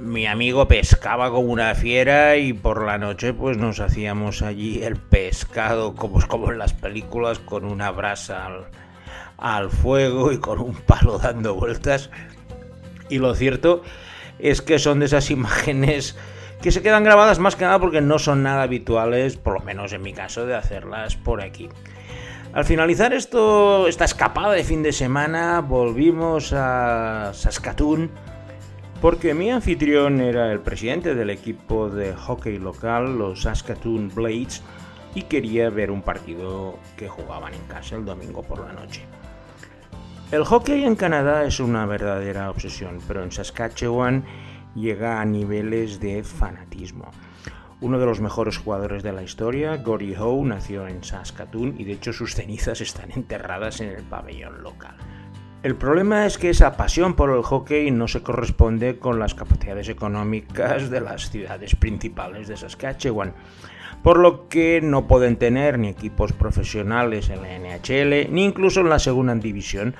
mi 0.00 0.26
amigo 0.26 0.66
pescaba 0.66 1.30
como 1.30 1.52
una 1.52 1.74
fiera 1.74 2.36
y 2.36 2.52
por 2.52 2.84
la 2.84 2.98
noche 2.98 3.32
pues 3.32 3.56
nos 3.56 3.80
hacíamos 3.80 4.42
allí 4.42 4.82
el 4.82 4.96
pescado 4.96 5.94
como, 5.94 6.26
como 6.26 6.50
en 6.50 6.58
las 6.58 6.72
películas 6.72 7.38
con 7.38 7.64
una 7.64 7.90
brasa 7.90 8.46
al, 8.46 8.66
al 9.36 9.70
fuego 9.70 10.32
y 10.32 10.38
con 10.38 10.58
un 10.58 10.74
palo 10.74 11.18
dando 11.18 11.54
vueltas. 11.54 12.10
Y 13.08 13.18
lo 13.18 13.34
cierto 13.34 13.82
es 14.38 14.62
que 14.62 14.78
son 14.78 15.00
de 15.00 15.06
esas 15.06 15.30
imágenes 15.30 16.16
que 16.62 16.70
se 16.70 16.82
quedan 16.82 17.04
grabadas 17.04 17.38
más 17.38 17.56
que 17.56 17.64
nada 17.64 17.78
porque 17.78 18.00
no 18.00 18.18
son 18.18 18.42
nada 18.42 18.62
habituales, 18.62 19.36
por 19.36 19.54
lo 19.54 19.60
menos 19.60 19.92
en 19.92 20.02
mi 20.02 20.12
caso, 20.12 20.46
de 20.46 20.54
hacerlas 20.54 21.16
por 21.16 21.42
aquí. 21.42 21.68
Al 22.52 22.64
finalizar 22.64 23.12
esto, 23.12 23.86
esta 23.86 24.04
escapada 24.04 24.52
de 24.52 24.64
fin 24.64 24.82
de 24.82 24.92
semana, 24.92 25.60
volvimos 25.60 26.52
a 26.52 27.30
Saskatoon 27.32 28.10
porque 29.00 29.32
mi 29.32 29.50
anfitrión 29.50 30.20
era 30.20 30.52
el 30.52 30.60
presidente 30.60 31.14
del 31.14 31.30
equipo 31.30 31.88
de 31.88 32.14
hockey 32.14 32.58
local, 32.58 33.18
los 33.18 33.42
Saskatoon 33.42 34.12
Blades, 34.14 34.62
y 35.14 35.22
quería 35.22 35.70
ver 35.70 35.90
un 35.90 36.02
partido 36.02 36.78
que 36.96 37.08
jugaban 37.08 37.54
en 37.54 37.62
casa 37.62 37.96
el 37.96 38.04
domingo 38.04 38.42
por 38.42 38.60
la 38.60 38.72
noche. 38.72 39.04
El 40.30 40.44
hockey 40.44 40.84
en 40.84 40.96
Canadá 40.96 41.44
es 41.44 41.58
una 41.60 41.86
verdadera 41.86 42.50
obsesión, 42.50 42.98
pero 43.08 43.24
en 43.24 43.32
Saskatchewan 43.32 44.24
llega 44.74 45.20
a 45.20 45.24
niveles 45.24 45.98
de 45.98 46.22
fanatismo. 46.22 47.10
Uno 47.80 47.98
de 47.98 48.06
los 48.06 48.20
mejores 48.20 48.58
jugadores 48.58 49.02
de 49.02 49.12
la 49.12 49.22
historia, 49.22 49.78
Gordie 49.78 50.16
Howe, 50.16 50.44
nació 50.44 50.86
en 50.86 51.02
Saskatoon 51.02 51.74
y 51.78 51.84
de 51.84 51.92
hecho 51.94 52.12
sus 52.12 52.34
cenizas 52.34 52.82
están 52.82 53.10
enterradas 53.10 53.80
en 53.80 53.88
el 53.88 54.04
pabellón 54.04 54.62
local. 54.62 54.94
El 55.62 55.76
problema 55.76 56.24
es 56.24 56.38
que 56.38 56.48
esa 56.48 56.78
pasión 56.78 57.12
por 57.12 57.28
el 57.28 57.42
hockey 57.42 57.90
no 57.90 58.08
se 58.08 58.22
corresponde 58.22 58.98
con 58.98 59.18
las 59.18 59.34
capacidades 59.34 59.90
económicas 59.90 60.88
de 60.88 61.02
las 61.02 61.28
ciudades 61.28 61.76
principales 61.76 62.48
de 62.48 62.56
Saskatchewan, 62.56 63.34
por 64.02 64.18
lo 64.18 64.48
que 64.48 64.80
no 64.82 65.06
pueden 65.06 65.36
tener 65.36 65.78
ni 65.78 65.88
equipos 65.88 66.32
profesionales 66.32 67.28
en 67.28 67.42
la 67.42 67.58
NHL 67.58 68.32
ni 68.32 68.46
incluso 68.46 68.80
en 68.80 68.88
la 68.88 68.98
segunda 68.98 69.34
división, 69.34 69.94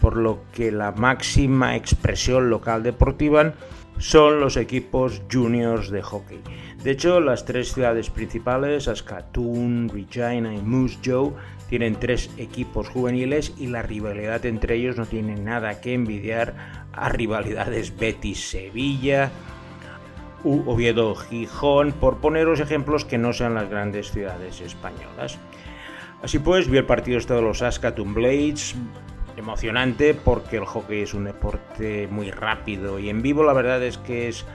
por 0.00 0.16
lo 0.16 0.44
que 0.52 0.70
la 0.70 0.92
máxima 0.92 1.74
expresión 1.74 2.48
local 2.48 2.84
deportiva 2.84 3.54
son 3.98 4.40
los 4.40 4.56
equipos 4.56 5.22
juniors 5.30 5.90
de 5.90 6.02
hockey. 6.02 6.40
De 6.82 6.92
hecho, 6.92 7.20
las 7.20 7.44
tres 7.44 7.72
ciudades 7.72 8.08
principales, 8.08 8.84
Saskatoon, 8.84 9.90
Regina 9.90 10.54
y 10.54 10.62
Moose 10.62 10.98
Jaw, 11.04 11.34
tienen 11.68 11.96
tres 11.96 12.30
equipos 12.38 12.88
juveniles 12.88 13.52
y 13.58 13.66
la 13.66 13.82
rivalidad 13.82 14.44
entre 14.46 14.76
ellos 14.76 14.96
no 14.96 15.06
tiene 15.06 15.36
nada 15.36 15.80
que 15.80 15.94
envidiar 15.94 16.88
a 16.92 17.08
rivalidades 17.10 17.96
Betis-Sevilla, 17.96 19.30
Oviedo-Gijón, 20.42 21.92
por 21.92 22.18
poneros 22.18 22.60
ejemplos 22.60 23.04
que 23.04 23.18
no 23.18 23.32
sean 23.32 23.54
las 23.54 23.68
grandes 23.68 24.10
ciudades 24.10 24.60
españolas. 24.60 25.38
Así 26.22 26.38
pues, 26.38 26.68
vi 26.68 26.78
el 26.78 26.86
partido 26.86 27.18
este 27.18 27.34
de 27.34 27.42
los 27.42 27.58
Saskatoon 27.58 28.14
Blades, 28.14 28.74
emocionante 29.40 30.14
porque 30.14 30.56
el 30.58 30.64
hockey 30.64 31.02
es 31.02 31.14
un 31.14 31.24
deporte 31.24 32.08
muy 32.08 32.30
rápido 32.30 32.98
y 32.98 33.08
en 33.08 33.22
vivo 33.22 33.42
la 33.42 33.52
verdad 33.52 33.82
es 33.82 33.98
que 33.98 34.28
es 34.28 34.46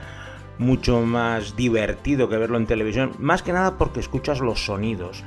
mucho 0.58 1.02
más 1.02 1.54
divertido 1.54 2.28
que 2.28 2.38
verlo 2.38 2.56
en 2.56 2.66
televisión, 2.66 3.12
más 3.18 3.42
que 3.42 3.52
nada 3.52 3.76
porque 3.76 4.00
escuchas 4.00 4.40
los 4.40 4.64
sonidos 4.64 5.22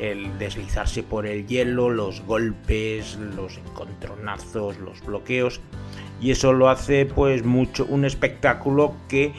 el 0.00 0.38
deslizarse 0.38 1.02
por 1.02 1.26
el 1.26 1.46
hielo, 1.46 1.90
los 1.90 2.22
golpes, 2.22 3.16
los 3.36 3.58
encontronazos, 3.58 4.78
los 4.78 5.04
bloqueos. 5.04 5.60
Y 6.20 6.30
eso 6.30 6.52
lo 6.52 6.68
hace 6.68 7.06
pues 7.06 7.44
mucho 7.44 7.86
un 7.86 8.04
espectáculo 8.04 8.94
que 9.08 9.32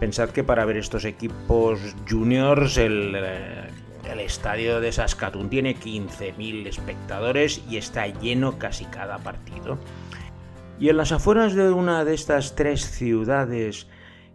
pensad 0.00 0.30
que 0.30 0.44
para 0.44 0.64
ver 0.64 0.78
estos 0.78 1.04
equipos 1.04 1.80
juniors 2.08 2.78
el, 2.78 3.14
eh, 3.16 3.67
el 4.08 4.20
estadio 4.20 4.80
de 4.80 4.92
Saskatoon 4.92 5.50
tiene 5.50 5.76
15.000 5.76 6.66
espectadores 6.66 7.62
y 7.68 7.76
está 7.76 8.06
lleno 8.06 8.58
casi 8.58 8.84
cada 8.86 9.18
partido. 9.18 9.78
Y 10.78 10.88
en 10.88 10.96
las 10.96 11.12
afueras 11.12 11.54
de 11.54 11.70
una 11.70 12.04
de 12.04 12.14
estas 12.14 12.54
tres 12.54 12.82
ciudades 12.82 13.88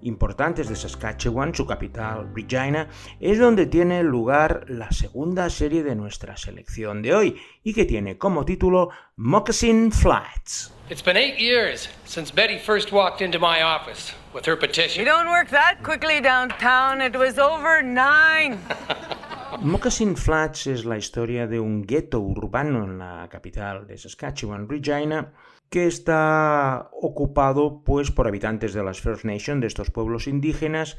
importantes 0.03 0.67
de 0.69 0.75
Saskatchewan, 0.75 1.55
su 1.55 1.65
capital, 1.65 2.29
Regina, 2.33 2.87
es 3.19 3.39
donde 3.39 3.65
tiene 3.65 4.03
lugar 4.03 4.65
la 4.67 4.91
segunda 4.91 5.49
serie 5.49 5.83
de 5.83 5.95
nuestra 5.95 6.37
selección 6.37 7.01
de 7.01 7.15
hoy 7.15 7.41
y 7.63 7.73
que 7.73 7.85
tiene 7.85 8.17
como 8.17 8.45
título 8.45 8.89
Moccasin 9.15 9.91
Flats. 9.91 10.73
It's 10.89 11.01
been 11.03 11.17
eight 11.17 11.39
years 11.39 11.89
since 12.05 12.31
Betty 12.33 12.59
first 12.59 12.91
walked 12.91 13.21
into 13.21 13.39
my 13.39 13.63
office 13.63 14.13
with 14.33 14.45
her 14.45 14.57
petition. 14.57 15.05
You 15.05 15.09
don't 15.09 15.29
work 15.29 15.49
that 15.51 15.81
quickly 15.81 16.19
downtown. 16.19 17.01
It 17.01 17.15
was 17.15 17.39
over 17.39 17.81
nine. 17.81 18.59
Moccasin 19.61 20.15
Flats 20.15 20.67
es 20.67 20.85
la 20.85 20.97
historia 20.97 21.47
de 21.47 21.59
un 21.59 21.83
gueto 21.83 22.19
urbano 22.19 22.85
en 22.85 22.97
la 22.97 23.27
capital 23.29 23.87
de 23.87 23.97
Saskatchewan, 23.97 24.67
Regina, 24.67 25.33
que 25.69 25.85
está 25.85 26.89
ocupado 26.93 27.83
pues 27.83 28.11
por 28.11 28.27
habitantes 28.27 28.73
de 28.73 28.83
las 28.83 29.01
First 29.01 29.25
Nations, 29.25 29.61
de 29.61 29.67
estos 29.67 29.91
pueblos 29.91 30.27
indígenas, 30.27 30.97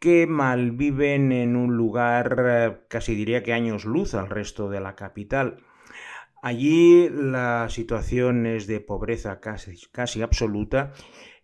que 0.00 0.26
malviven 0.26 1.32
en 1.32 1.56
un 1.56 1.76
lugar 1.76 2.36
eh, 2.46 2.76
casi 2.88 3.14
diría 3.14 3.42
que 3.42 3.52
años 3.52 3.84
luz 3.84 4.14
al 4.14 4.28
resto 4.28 4.68
de 4.68 4.80
la 4.80 4.94
capital. 4.94 5.64
Allí 6.42 7.08
la 7.10 7.68
situación 7.68 8.46
es 8.46 8.66
de 8.66 8.80
pobreza 8.80 9.40
casi 9.40 10.22
absoluta 10.22 10.92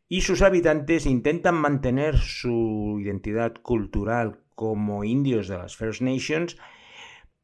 y 0.08 0.20
sus 0.20 0.42
habitantes 0.42 1.06
intentan 1.06 1.56
mantener 1.56 2.18
su 2.18 2.98
identidad 3.00 3.54
cultural 3.62 4.43
como 4.54 5.04
indios 5.04 5.48
de 5.48 5.58
las 5.58 5.76
First 5.76 6.00
Nations, 6.00 6.56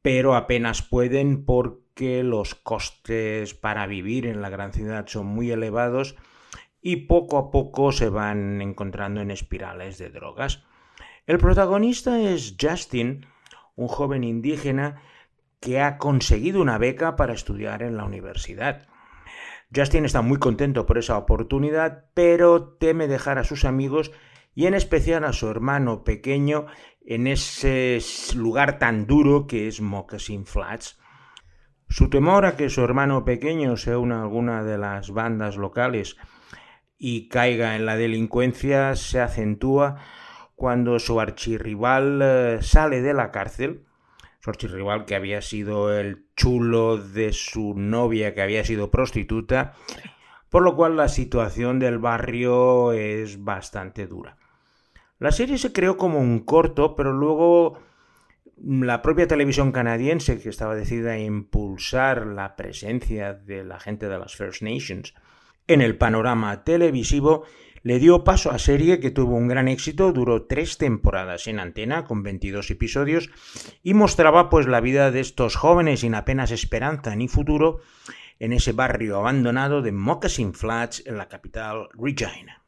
pero 0.03 0.35
apenas 0.35 0.83
pueden 0.83 1.45
porque 1.45 2.23
los 2.23 2.55
costes 2.55 3.55
para 3.55 3.87
vivir 3.87 4.27
en 4.27 4.41
la 4.43 4.51
gran 4.51 4.73
ciudad 4.73 5.07
son 5.07 5.27
muy 5.27 5.51
elevados 5.51 6.17
y 6.81 6.97
poco 7.07 7.39
a 7.39 7.51
poco 7.51 7.93
se 7.93 8.09
van 8.09 8.63
encontrando 8.63 9.21
en 9.21 9.31
espirales 9.31 9.99
de 9.99 10.11
drogas. 10.11 10.65
El 11.27 11.39
protagonista 11.39 12.19
es 12.21 12.57
Justin, 12.61 13.27
un 13.77 13.89
joven 13.89 14.25
indígena 14.25 15.03
que 15.61 15.81
ha 15.81 15.99
conseguido 15.99 16.63
una 16.63 16.79
beca 16.79 17.17
para 17.17 17.35
estudiar 17.35 17.83
en 17.83 17.97
la 17.97 18.05
universidad. 18.05 18.89
Justin 19.75 20.05
está 20.05 20.23
muy 20.23 20.39
contento 20.39 20.87
por 20.87 20.99
esa 20.99 21.17
oportunidad, 21.17 22.07
pero 22.15 22.77
teme 22.79 23.07
dejar 23.07 23.39
a 23.39 23.45
sus 23.45 23.65
amigos 23.65 24.11
y 24.55 24.67
en 24.67 24.75
especial 24.75 25.25
a 25.25 25.33
su 25.33 25.49
hermano 25.49 26.03
pequeño 26.03 26.67
en 27.01 27.27
ese 27.27 27.99
lugar 28.35 28.79
tan 28.79 29.07
duro 29.07 29.47
que 29.47 29.69
es 29.69 29.81
Moccasin 29.81 30.47
Flats. 30.47 30.99
Su 31.89 32.09
temor 32.09 32.47
a 32.47 32.57
que 32.57 32.71
su 32.71 32.83
hermano 32.83 33.25
pequeño 33.25 33.77
se 33.77 33.97
una 33.97 34.21
a 34.21 34.23
alguna 34.23 34.63
de 34.63 34.79
las 34.79 35.11
bandas 35.11 35.57
locales 35.57 36.17
y 36.97 37.29
caiga 37.29 37.77
en 37.77 37.87
la 37.87 37.97
delincuencia 37.97 38.95
se 38.95 39.21
acentúa 39.21 39.97
cuando 40.55 40.99
su 40.99 41.19
archirrival 41.19 42.21
eh, 42.23 42.59
sale 42.61 43.01
de 43.01 43.15
la 43.15 43.31
cárcel. 43.31 43.87
Su 44.41 44.51
archirrival 44.51 45.07
que 45.07 45.15
había 45.17 45.43
sido 45.43 45.99
el 45.99 46.27
chulo 46.37 46.99
de 46.99 47.33
su 47.33 47.75
novia 47.75 48.35
que 48.35 48.43
había 48.43 48.65
sido 48.65 48.91
prostituta, 48.91 49.75
por 50.49 50.63
lo 50.63 50.77
cual 50.77 50.97
la 50.97 51.09
situación 51.09 51.79
del 51.79 51.99
barrio 51.99 52.93
es 52.93 53.43
bastante 53.43 54.07
dura. 54.07 54.37
La 55.21 55.33
serie 55.33 55.59
se 55.59 55.73
creó 55.73 55.99
como 55.99 56.19
un 56.19 56.41
corto, 56.41 56.97
pero 56.97 57.13
luego 57.13 57.79
la 58.57 59.03
propia 59.03 59.29
televisión 59.29 59.71
canadiense, 59.71 60.41
que 60.41 60.49
estaba 60.49 60.75
decidida 60.75 61.13
a 61.13 61.19
impulsar 61.19 62.27
la 62.27 62.57
presencia 62.57 63.35
de 63.35 63.63
la 63.63 63.79
gente 63.79 64.09
de 64.09 64.19
las 64.19 64.35
First 64.35 64.63
Nations 64.63 65.15
en 65.67 65.83
el 65.83 65.99
panorama 65.99 66.65
televisivo, 66.65 67.45
le 67.83 67.99
dio 67.99 68.25
paso 68.25 68.51
a 68.51 68.59
serie 68.59 68.99
que 68.99 69.11
tuvo 69.11 69.37
un 69.37 69.47
gran 69.47 69.69
éxito, 69.69 70.11
duró 70.13 70.47
tres 70.47 70.79
temporadas 70.79 71.47
en 71.49 71.61
antena 71.61 72.07
con 72.07 72.23
22 72.23 72.71
episodios 72.71 73.29
y 73.83 73.93
mostraba 73.93 74.49
pues 74.49 74.67
la 74.67 74.81
vida 74.81 75.11
de 75.11 75.21
estos 75.21 75.55
jóvenes 75.55 76.01
sin 76.01 76.15
apenas 76.15 76.51
esperanza 76.51 77.15
ni 77.15 77.29
futuro 77.29 77.81
en 78.39 78.55
ese 78.55 78.73
barrio 78.73 79.19
abandonado 79.19 79.83
de 79.83 79.93
Moccasin 79.93 80.55
Flats 80.55 81.03
en 81.05 81.19
la 81.19 81.29
capital 81.29 81.89
Regina. 81.93 82.63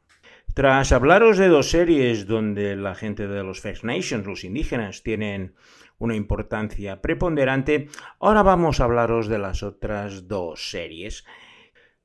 Tras 0.53 0.91
hablaros 0.91 1.39
de 1.39 1.47
dos 1.47 1.71
series 1.71 2.27
donde 2.27 2.75
la 2.75 2.93
gente 2.93 3.27
de 3.27 3.43
los 3.43 3.59
First 3.59 3.83
Nations, 3.83 4.27
los 4.27 4.43
indígenas, 4.43 5.01
tienen 5.01 5.55
una 5.97 6.15
importancia 6.15 7.01
preponderante, 7.01 7.89
ahora 8.19 8.43
vamos 8.43 8.79
a 8.79 8.83
hablaros 8.83 9.27
de 9.27 9.39
las 9.39 9.63
otras 9.63 10.27
dos 10.27 10.69
series 10.69 11.25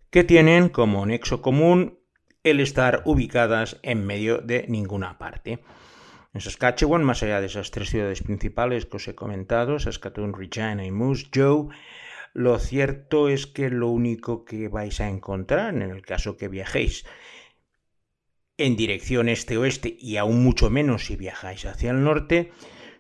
que 0.09 0.25
tienen 0.25 0.71
como 0.71 1.05
nexo 1.05 1.43
común 1.43 1.99
el 2.43 2.61
estar 2.61 3.03
ubicadas 3.05 3.79
en 3.83 4.07
medio 4.07 4.39
de 4.39 4.65
ninguna 4.67 5.19
parte. 5.19 5.63
En 6.33 6.41
Saskatchewan, 6.41 7.05
más 7.05 7.23
allá 7.23 7.43
de 7.43 7.49
esas 7.49 7.71
tres 7.71 7.91
ciudades 7.91 8.23
principales 8.23 8.87
que 8.87 8.97
os 8.97 9.09
he 9.09 9.15
comentado, 9.15 9.79
Saskatoon, 9.79 10.33
Regina 10.33 10.87
y 10.87 10.91
Moose 10.91 11.29
Jaw, 11.35 11.69
lo 12.33 12.59
cierto 12.59 13.29
es 13.29 13.47
que 13.47 13.69
lo 13.69 13.89
único 13.89 14.47
que 14.47 14.69
vais 14.69 15.03
a 15.03 15.09
encontrar 15.09 15.75
en 15.75 15.83
el 15.83 16.01
caso 16.01 16.39
que 16.39 16.49
viajéis 16.49 17.05
en 18.59 18.77
dirección 18.77 19.29
este-oeste 19.29 19.97
y 19.99 20.17
aún 20.17 20.43
mucho 20.43 20.69
menos 20.69 21.07
si 21.07 21.17
viajáis 21.17 21.65
hacia 21.65 21.93
el 21.93 22.03
norte, 22.03 22.53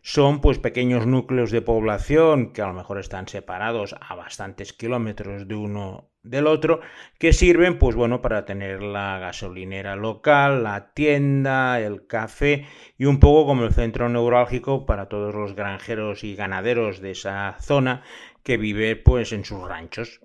son 0.02 0.40
pues 0.40 0.58
pequeños 0.58 1.06
núcleos 1.06 1.50
de 1.50 1.60
población 1.60 2.52
que 2.52 2.62
a 2.62 2.68
lo 2.68 2.72
mejor 2.72 2.98
están 2.98 3.28
separados 3.28 3.94
a 4.00 4.14
bastantes 4.14 4.72
kilómetros 4.72 5.48
de 5.48 5.54
uno 5.56 6.10
del 6.22 6.46
otro 6.46 6.80
que 7.18 7.32
sirven 7.32 7.78
pues 7.78 7.96
bueno 7.96 8.22
para 8.22 8.44
tener 8.44 8.82
la 8.82 9.18
gasolinera 9.18 9.96
local, 9.96 10.62
la 10.62 10.92
tienda, 10.92 11.80
el 11.80 12.06
café 12.06 12.66
y 12.96 13.06
un 13.06 13.18
poco 13.18 13.46
como 13.46 13.64
el 13.64 13.72
centro 13.72 14.08
neurálgico 14.08 14.86
para 14.86 15.08
todos 15.08 15.34
los 15.34 15.54
granjeros 15.54 16.22
y 16.24 16.36
ganaderos 16.36 17.00
de 17.00 17.10
esa 17.10 17.56
zona 17.60 18.02
que 18.42 18.56
vive 18.56 18.96
pues 18.96 19.32
en 19.32 19.44
sus 19.44 19.66
ranchos. 19.66 20.20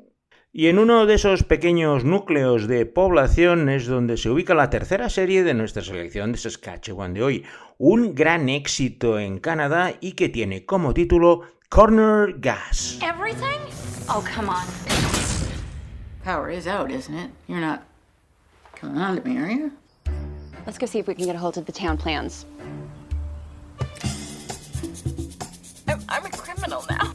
Y 0.56 0.68
en 0.68 0.78
uno 0.78 1.08
de 1.08 1.16
esos 1.16 1.42
pequeños 1.42 2.04
núcleos 2.04 2.68
de 2.68 2.86
población 2.86 3.70
es 3.70 3.88
donde 3.88 4.18
se 4.18 4.30
ubica 4.30 4.54
la 4.54 4.70
tercera 4.70 5.10
serie 5.10 5.44
de 5.44 5.56
nuestra 5.56 5.82
selección 5.82 6.32
de 6.32 6.38
Saskatchewan 6.38 7.16
de 7.16 7.24
hoy, 7.24 7.44
un 7.80 8.14
gran 8.14 8.48
éxito 8.50 9.18
en 9.18 9.40
Canadá 9.40 9.96
y 10.00 10.12
que 10.12 10.30
tiene 10.30 10.64
como 10.64 10.94
título 10.94 11.42
Corner 11.70 12.36
Gas. 12.38 13.00
Everything? 13.02 13.60
Oh, 14.08 14.24
come 14.36 14.48
on. 14.48 14.64
Power 16.24 16.52
is 16.52 16.68
out, 16.68 16.92
isn't 16.92 17.16
it? 17.16 17.32
You're 17.48 17.60
not 17.60 17.82
coming 18.80 19.02
on 19.02 19.16
to 19.16 19.28
me, 19.28 19.40
are 19.40 19.50
you? 19.50 19.72
Let's 20.68 20.78
go 20.78 20.86
see 20.86 21.00
if 21.00 21.08
we 21.08 21.16
can 21.16 21.26
get 21.26 21.36
a 21.36 21.40
hold 21.40 21.58
of 21.58 21.66
the 21.66 21.72
town 21.72 21.98
plans. 21.98 22.46
I'm, 25.88 26.00
I'm 26.08 26.24
a 26.24 26.30
criminal 26.30 26.86
now. 26.88 27.12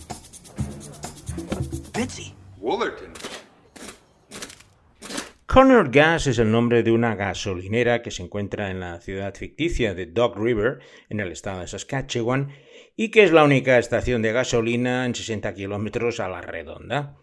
Bitsy. 1.93 2.33
Woolerton. 2.61 3.18
Corner 5.59 5.91
Gas 5.91 6.29
es 6.29 6.39
el 6.39 6.53
nombre 6.53 6.85
de 6.85 6.93
una 6.93 7.17
gasolinera 7.17 8.01
que 8.01 8.13
se 8.13 8.23
encuentra 8.23 8.71
en 8.71 8.79
la 8.79 9.01
ciudad 9.01 9.35
ficticia 9.35 9.93
de 9.93 10.07
Dog 10.07 10.39
River, 10.39 10.79
en 11.09 11.19
el 11.19 11.33
estado 11.33 11.63
de 11.63 11.67
Saskatchewan, 11.67 12.53
y 12.95 13.11
que 13.11 13.25
es 13.25 13.33
la 13.33 13.43
única 13.43 13.77
estación 13.77 14.23
de 14.23 14.31
gasolina 14.31 15.05
en 15.05 15.17
60 15.17 15.55
kilómetros 15.55 16.21
a 16.21 16.29
la 16.29 16.43
redonda. 16.43 17.17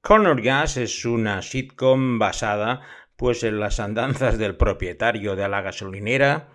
Corner 0.00 0.40
Gas 0.40 0.78
es 0.78 1.04
una 1.04 1.42
sitcom 1.42 2.18
basada 2.18 2.80
pues 3.16 3.44
en 3.44 3.60
las 3.60 3.80
andanzas 3.80 4.38
del 4.38 4.56
propietario 4.56 5.36
de 5.36 5.46
la 5.46 5.60
gasolinera, 5.60 6.48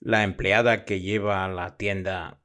la 0.00 0.22
empleada 0.22 0.86
que 0.86 1.02
lleva 1.02 1.46
la 1.48 1.76
tienda 1.76 2.40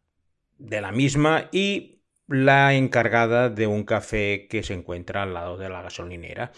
de 0.58 0.82
la 0.82 0.92
misma 0.92 1.48
y 1.54 2.02
la 2.28 2.74
encargada 2.74 3.50
de 3.50 3.66
un 3.66 3.86
café 3.86 4.48
que 4.50 4.62
se 4.62 4.74
encuentra 4.74 5.24
al 5.24 5.34
lado 5.34 5.58
de 5.58 5.70
la 5.70 5.84
gasolinera. 5.84 6.52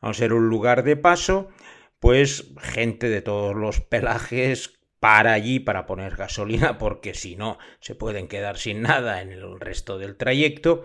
Al 0.00 0.14
ser 0.14 0.32
un 0.32 0.48
lugar 0.48 0.82
de 0.82 0.96
paso, 0.96 1.48
pues 1.98 2.52
gente 2.58 3.08
de 3.08 3.22
todos 3.22 3.54
los 3.54 3.80
pelajes 3.80 4.80
para 5.00 5.32
allí 5.32 5.58
para 5.60 5.86
poner 5.86 6.14
gasolina 6.14 6.78
porque 6.78 7.14
si 7.14 7.34
no 7.34 7.58
se 7.80 7.94
pueden 7.94 8.28
quedar 8.28 8.58
sin 8.58 8.82
nada 8.82 9.22
en 9.22 9.32
el 9.32 9.58
resto 9.58 9.98
del 9.98 10.16
trayecto. 10.16 10.84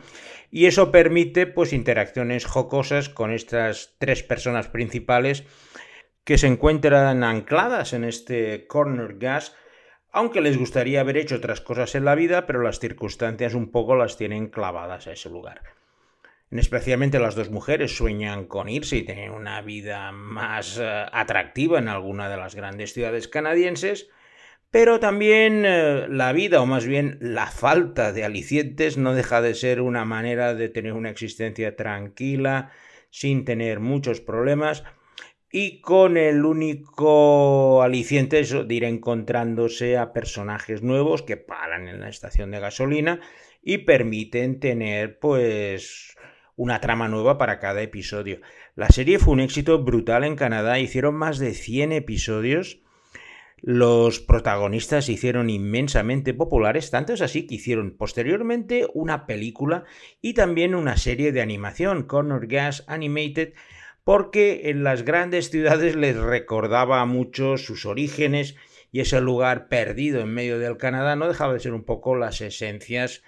Y 0.49 0.65
eso 0.65 0.91
permite 0.91 1.45
pues 1.45 1.73
interacciones 1.73 2.45
jocosas 2.45 3.09
con 3.09 3.31
estas 3.31 3.95
tres 3.99 4.23
personas 4.23 4.69
principales 4.69 5.43
que 6.23 6.37
se 6.37 6.47
encuentran 6.47 7.23
ancladas 7.23 7.93
en 7.93 8.03
este 8.03 8.65
corner 8.67 9.17
gas 9.19 9.55
aunque 10.11 10.39
les 10.39 10.57
gustaría 10.57 11.01
haber 11.01 11.17
hecho 11.17 11.35
otras 11.35 11.61
cosas 11.61 11.93
en 11.93 12.05
la 12.05 12.15
vida 12.15 12.47
pero 12.47 12.61
las 12.61 12.79
circunstancias 12.79 13.53
un 13.53 13.69
poco 13.69 13.95
las 13.95 14.17
tienen 14.17 14.47
clavadas 14.47 15.05
a 15.07 15.11
ese 15.11 15.29
lugar 15.29 15.61
especialmente 16.51 17.19
las 17.19 17.35
dos 17.35 17.49
mujeres 17.49 17.95
sueñan 17.95 18.45
con 18.45 18.69
irse 18.69 18.97
y 18.97 19.03
tener 19.03 19.31
una 19.31 19.61
vida 19.61 20.11
más 20.11 20.77
uh, 20.77 21.09
atractiva 21.11 21.79
en 21.79 21.87
alguna 21.87 22.29
de 22.29 22.37
las 22.37 22.55
grandes 22.55 22.93
ciudades 22.93 23.27
canadienses, 23.27 24.09
pero 24.71 24.99
también 24.99 25.65
uh, 25.65 26.07
la 26.07 26.31
vida, 26.33 26.61
o 26.61 26.65
más 26.65 26.85
bien 26.85 27.17
la 27.21 27.47
falta 27.47 28.13
de 28.13 28.23
alicientes, 28.23 28.97
no 28.97 29.13
deja 29.13 29.41
de 29.41 29.55
ser 29.55 29.81
una 29.81 30.05
manera 30.05 30.53
de 30.53 30.69
tener 30.69 30.93
una 30.93 31.09
existencia 31.09 31.75
tranquila, 31.75 32.71
sin 33.09 33.45
tener 33.45 33.79
muchos 33.79 34.21
problemas, 34.21 34.83
y 35.51 35.79
con 35.79 36.17
el 36.17 36.43
único 36.43 37.81
aliciente 37.81 38.43
de 38.43 38.73
ir 38.75 38.83
encontrándose 38.83 39.97
a 39.97 40.11
personajes 40.11 40.81
nuevos 40.81 41.21
que 41.21 41.37
paran 41.37 41.87
en 41.87 42.01
la 42.01 42.09
estación 42.09 42.51
de 42.51 42.59
gasolina 42.59 43.21
y 43.61 43.77
permiten 43.79 44.59
tener 44.59 45.17
pues 45.17 46.17
una 46.55 46.79
trama 46.79 47.07
nueva 47.07 47.37
para 47.37 47.59
cada 47.59 47.81
episodio. 47.81 48.41
La 48.75 48.89
serie 48.89 49.19
fue 49.19 49.33
un 49.33 49.39
éxito 49.39 49.83
brutal 49.83 50.23
en 50.23 50.35
Canadá, 50.35 50.79
hicieron 50.79 51.15
más 51.15 51.37
de 51.37 51.53
100 51.53 51.91
episodios. 51.91 52.79
Los 53.61 54.19
protagonistas 54.19 55.05
se 55.05 55.13
hicieron 55.13 55.49
inmensamente 55.49 56.33
populares, 56.33 56.91
tanto 56.91 57.13
es 57.13 57.21
así 57.21 57.47
que 57.47 57.55
hicieron 57.55 57.97
posteriormente 57.97 58.87
una 58.93 59.25
película 59.25 59.85
y 60.21 60.33
también 60.33 60.75
una 60.75 60.97
serie 60.97 61.31
de 61.31 61.41
animación, 61.41 62.03
Corner 62.03 62.47
Gas 62.47 62.83
Animated, 62.87 63.53
porque 64.03 64.69
en 64.69 64.83
las 64.83 65.03
grandes 65.03 65.49
ciudades 65.49 65.95
les 65.95 66.15
recordaba 66.15 67.03
mucho 67.05 67.57
sus 67.57 67.85
orígenes 67.85 68.55
y 68.91 68.99
ese 69.01 69.19
lugar 69.19 69.67
perdido 69.67 70.21
en 70.21 70.33
medio 70.33 70.59
del 70.59 70.77
Canadá 70.77 71.15
no 71.15 71.27
dejaba 71.27 71.53
de 71.53 71.59
ser 71.59 71.73
un 71.73 71.83
poco 71.83 72.15
las 72.15 72.39
esencias 72.41 73.23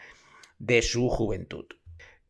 de 0.60 0.82
su 0.82 1.10
juventud. 1.10 1.66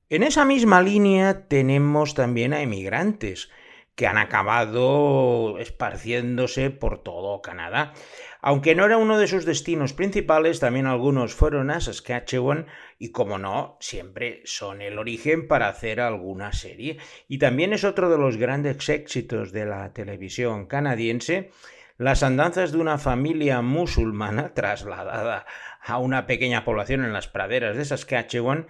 En 0.10 0.24
esa 0.24 0.46
misma 0.46 0.82
línea 0.82 1.50
tenemos 1.50 2.14
también 2.14 2.54
a 2.54 2.62
emigrantes 2.62 3.50
que 3.96 4.08
han 4.08 4.18
acabado 4.18 5.60
esparciéndose 5.60 6.70
por 6.70 7.04
todo 7.04 7.42
Canadá. 7.42 7.92
Aunque 8.40 8.74
no 8.74 8.86
era 8.86 8.98
uno 8.98 9.18
de 9.18 9.28
sus 9.28 9.44
destinos 9.44 9.92
principales, 9.92 10.62
también 10.62 10.86
algunos 10.86 11.34
fueron 11.34 11.72
a 11.72 11.82
Saskatchewan 11.82 12.68
y 12.98 13.12
como 13.12 13.38
no, 13.38 13.76
siempre 13.82 14.44
son 14.46 14.82
el 14.82 14.98
origen 14.98 15.46
para 15.50 15.68
hacer 15.68 16.00
alguna 16.00 16.54
serie. 16.54 17.00
Y 17.28 17.40
también 17.40 17.74
es 17.74 17.84
otro 17.84 18.10
de 18.10 18.18
los 18.18 18.38
grandes 18.38 18.88
éxitos 18.88 19.52
de 19.52 19.66
la 19.66 19.92
televisión 19.92 20.68
canadiense, 20.68 21.52
las 21.98 22.24
andanzas 22.24 22.72
de 22.72 22.78
una 22.78 22.98
familia 22.98 23.62
musulmana 23.62 24.54
trasladada 24.54 25.46
a 25.82 25.98
una 25.98 26.28
pequeña 26.28 26.64
población 26.64 27.04
en 27.04 27.12
las 27.12 27.28
praderas 27.28 27.76
de 27.76 27.84
Saskatchewan 27.84 28.68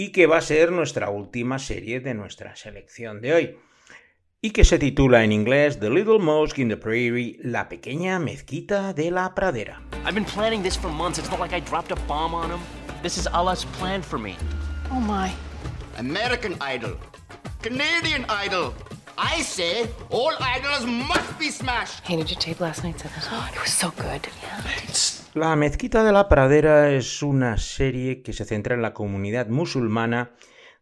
y 0.00 0.12
que 0.12 0.26
va 0.26 0.38
a 0.38 0.40
ser 0.40 0.72
nuestra 0.72 1.10
última 1.10 1.58
serie 1.58 2.00
de 2.00 2.14
nuestra 2.14 2.56
selección 2.56 3.20
de 3.20 3.34
hoy 3.34 3.58
y 4.40 4.52
que 4.52 4.64
se 4.64 4.78
titula 4.78 5.24
en 5.24 5.30
inglés 5.30 5.78
The 5.78 5.90
Little 5.90 6.18
Mosque 6.18 6.62
in 6.62 6.70
the 6.70 6.76
Prairie, 6.78 7.38
la 7.42 7.68
pequeña 7.68 8.18
mezquita 8.18 8.94
de 8.94 9.10
la 9.10 9.34
pradera. 9.34 9.82
I've 10.06 10.14
been 10.14 10.24
planning 10.24 10.62
this 10.62 10.74
for 10.74 10.90
months. 10.90 11.18
It's 11.18 11.30
not 11.30 11.38
like 11.38 11.54
I 11.54 11.60
dropped 11.60 11.92
a 11.92 12.00
bomb 12.06 12.32
on 12.34 12.50
him. 12.50 12.60
This 13.02 13.18
is 13.18 13.26
Allah's 13.26 13.66
plan 13.76 14.00
for 14.00 14.18
me. 14.18 14.36
Oh 14.90 15.00
my. 15.00 15.30
American 15.98 16.56
Idol. 16.62 16.96
Canadian 17.60 18.24
Idol. 18.30 18.72
I 19.18 19.42
say 19.42 19.86
all 20.08 20.32
idols 20.40 20.86
must 20.86 21.38
be 21.38 21.50
smashed. 21.50 22.02
Hey, 22.06 22.16
did 22.16 22.30
you 22.30 22.36
tape 22.36 22.60
last 22.60 22.84
night's 22.84 23.04
episode? 23.04 23.32
Oh, 23.32 23.50
it 23.52 23.60
was 23.60 23.70
so 23.70 23.90
good. 23.90 24.26
La 25.34 25.54
Mezquita 25.54 26.02
de 26.02 26.10
la 26.10 26.28
Pradera 26.28 26.90
es 26.90 27.22
una 27.22 27.56
serie 27.56 28.20
que 28.20 28.32
se 28.32 28.44
centra 28.44 28.74
en 28.74 28.82
la 28.82 28.92
comunidad 28.92 29.46
musulmana 29.46 30.32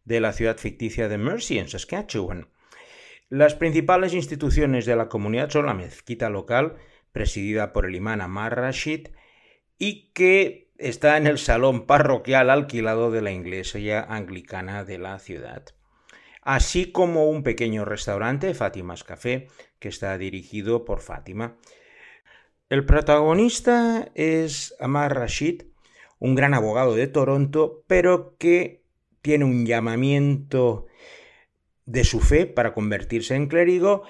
de 0.07 0.21
la 0.21 0.33
ciudad 0.33 0.57
ficticia 0.57 1.07
de 1.07 1.19
Mercy, 1.19 1.59
en 1.59 1.69
Saskatchewan. 1.69 2.49
Las 3.29 3.55
principales 3.55 4.15
instituciones 4.15 4.87
de 4.87 4.97
la 4.97 5.11
comunidad 5.11 5.51
son 5.51 5.67
la 5.67 5.75
mezquita 5.75 6.31
local, 6.31 6.77
presidida 7.13 7.75
por 7.75 7.85
el 7.85 7.95
imán 7.95 8.23
Amar 8.23 8.57
Rashid, 8.57 9.09
y 9.77 10.13
que 10.15 10.71
está 10.79 11.19
en 11.19 11.27
el 11.27 11.37
salón 11.37 11.85
parroquial 11.85 12.49
alquilado 12.49 13.11
de 13.11 13.21
la 13.21 13.33
iglesia 13.33 14.01
anglicana 14.01 14.83
de 14.83 14.97
la 14.97 15.19
ciudad, 15.19 15.67
así 16.41 16.91
como 16.91 17.29
un 17.29 17.43
pequeño 17.43 17.85
restaurante, 17.85 18.55
Fátima's 18.55 19.05
Café, 19.05 19.49
que 19.79 19.91
está 19.91 20.17
dirigido 20.17 20.87
por 20.87 21.01
Fátima. 21.01 21.59
El 22.69 22.85
protagonista 22.85 24.11
es 24.15 24.75
Amar 24.79 25.15
Rashid, 25.15 25.63
un 26.19 26.35
gran 26.35 26.53
abogado 26.53 26.95
de 26.95 27.07
Toronto, 27.07 27.83
pero 27.87 28.37
que 28.37 28.85
tiene 29.23 29.47
un 29.47 29.65
llamamiento 29.65 30.87
de 31.87 32.05
su 32.05 32.21
fe 32.21 32.45
para 32.45 32.75
convertirse 32.75 33.35
en 33.35 33.47
clérigo 33.47 34.03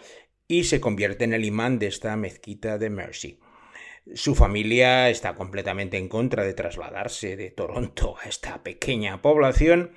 y 0.48 0.64
se 0.64 0.80
convierte 0.80 1.22
en 1.22 1.34
el 1.34 1.44
imán 1.44 1.78
de 1.78 1.86
esta 1.86 2.16
mezquita 2.16 2.78
de 2.78 2.90
Mercy. 2.90 3.38
Su 4.14 4.34
familia 4.34 5.08
está 5.08 5.36
completamente 5.36 5.96
en 5.96 6.08
contra 6.08 6.42
de 6.42 6.54
trasladarse 6.54 7.36
de 7.36 7.50
Toronto 7.52 8.16
a 8.20 8.28
esta 8.28 8.64
pequeña 8.64 9.22
población 9.22 9.92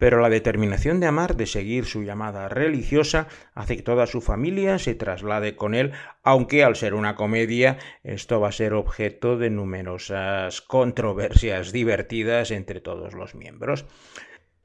pero 0.00 0.18
la 0.18 0.30
determinación 0.30 0.98
de 0.98 1.06
Amar 1.06 1.36
de 1.36 1.44
seguir 1.44 1.84
su 1.84 2.02
llamada 2.02 2.48
religiosa 2.48 3.28
hace 3.54 3.76
que 3.76 3.82
toda 3.82 4.06
su 4.06 4.22
familia 4.22 4.78
se 4.78 4.94
traslade 4.94 5.56
con 5.56 5.74
él, 5.74 5.92
aunque 6.22 6.64
al 6.64 6.74
ser 6.74 6.94
una 6.94 7.14
comedia 7.14 7.76
esto 8.02 8.40
va 8.40 8.48
a 8.48 8.52
ser 8.52 8.72
objeto 8.72 9.36
de 9.36 9.50
numerosas 9.50 10.62
controversias 10.62 11.70
divertidas 11.70 12.50
entre 12.50 12.80
todos 12.80 13.12
los 13.12 13.34
miembros. 13.34 13.84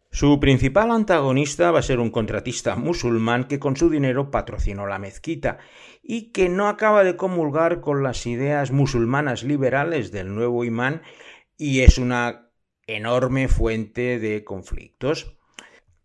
Su 0.10 0.40
principal 0.40 0.92
antagonista 0.92 1.70
va 1.72 1.80
a 1.80 1.84
ser 1.84 2.00
un 2.00 2.12
contratista 2.12 2.78
musulmán 2.78 3.44
que 3.44 3.60
con 3.60 3.76
su 3.76 3.90
dinero 3.90 4.32
patrocinó 4.32 4.88
la 4.88 5.00
mezquita 5.00 5.58
y 6.02 6.32
que 6.32 6.48
no 6.48 6.70
acaba 6.70 7.04
de 7.04 7.18
comulgar 7.18 7.82
con 7.82 8.04
las 8.04 8.26
ideas 8.26 8.72
musulmanas 8.72 9.44
liberales 9.44 10.14
del 10.14 10.34
nuevo 10.34 10.64
imán 10.64 11.02
y 11.58 11.82
es 11.82 11.98
una 11.98 12.45
enorme 12.88 13.48
fuente 13.48 14.20
de 14.20 14.44
conflictos. 14.44 15.36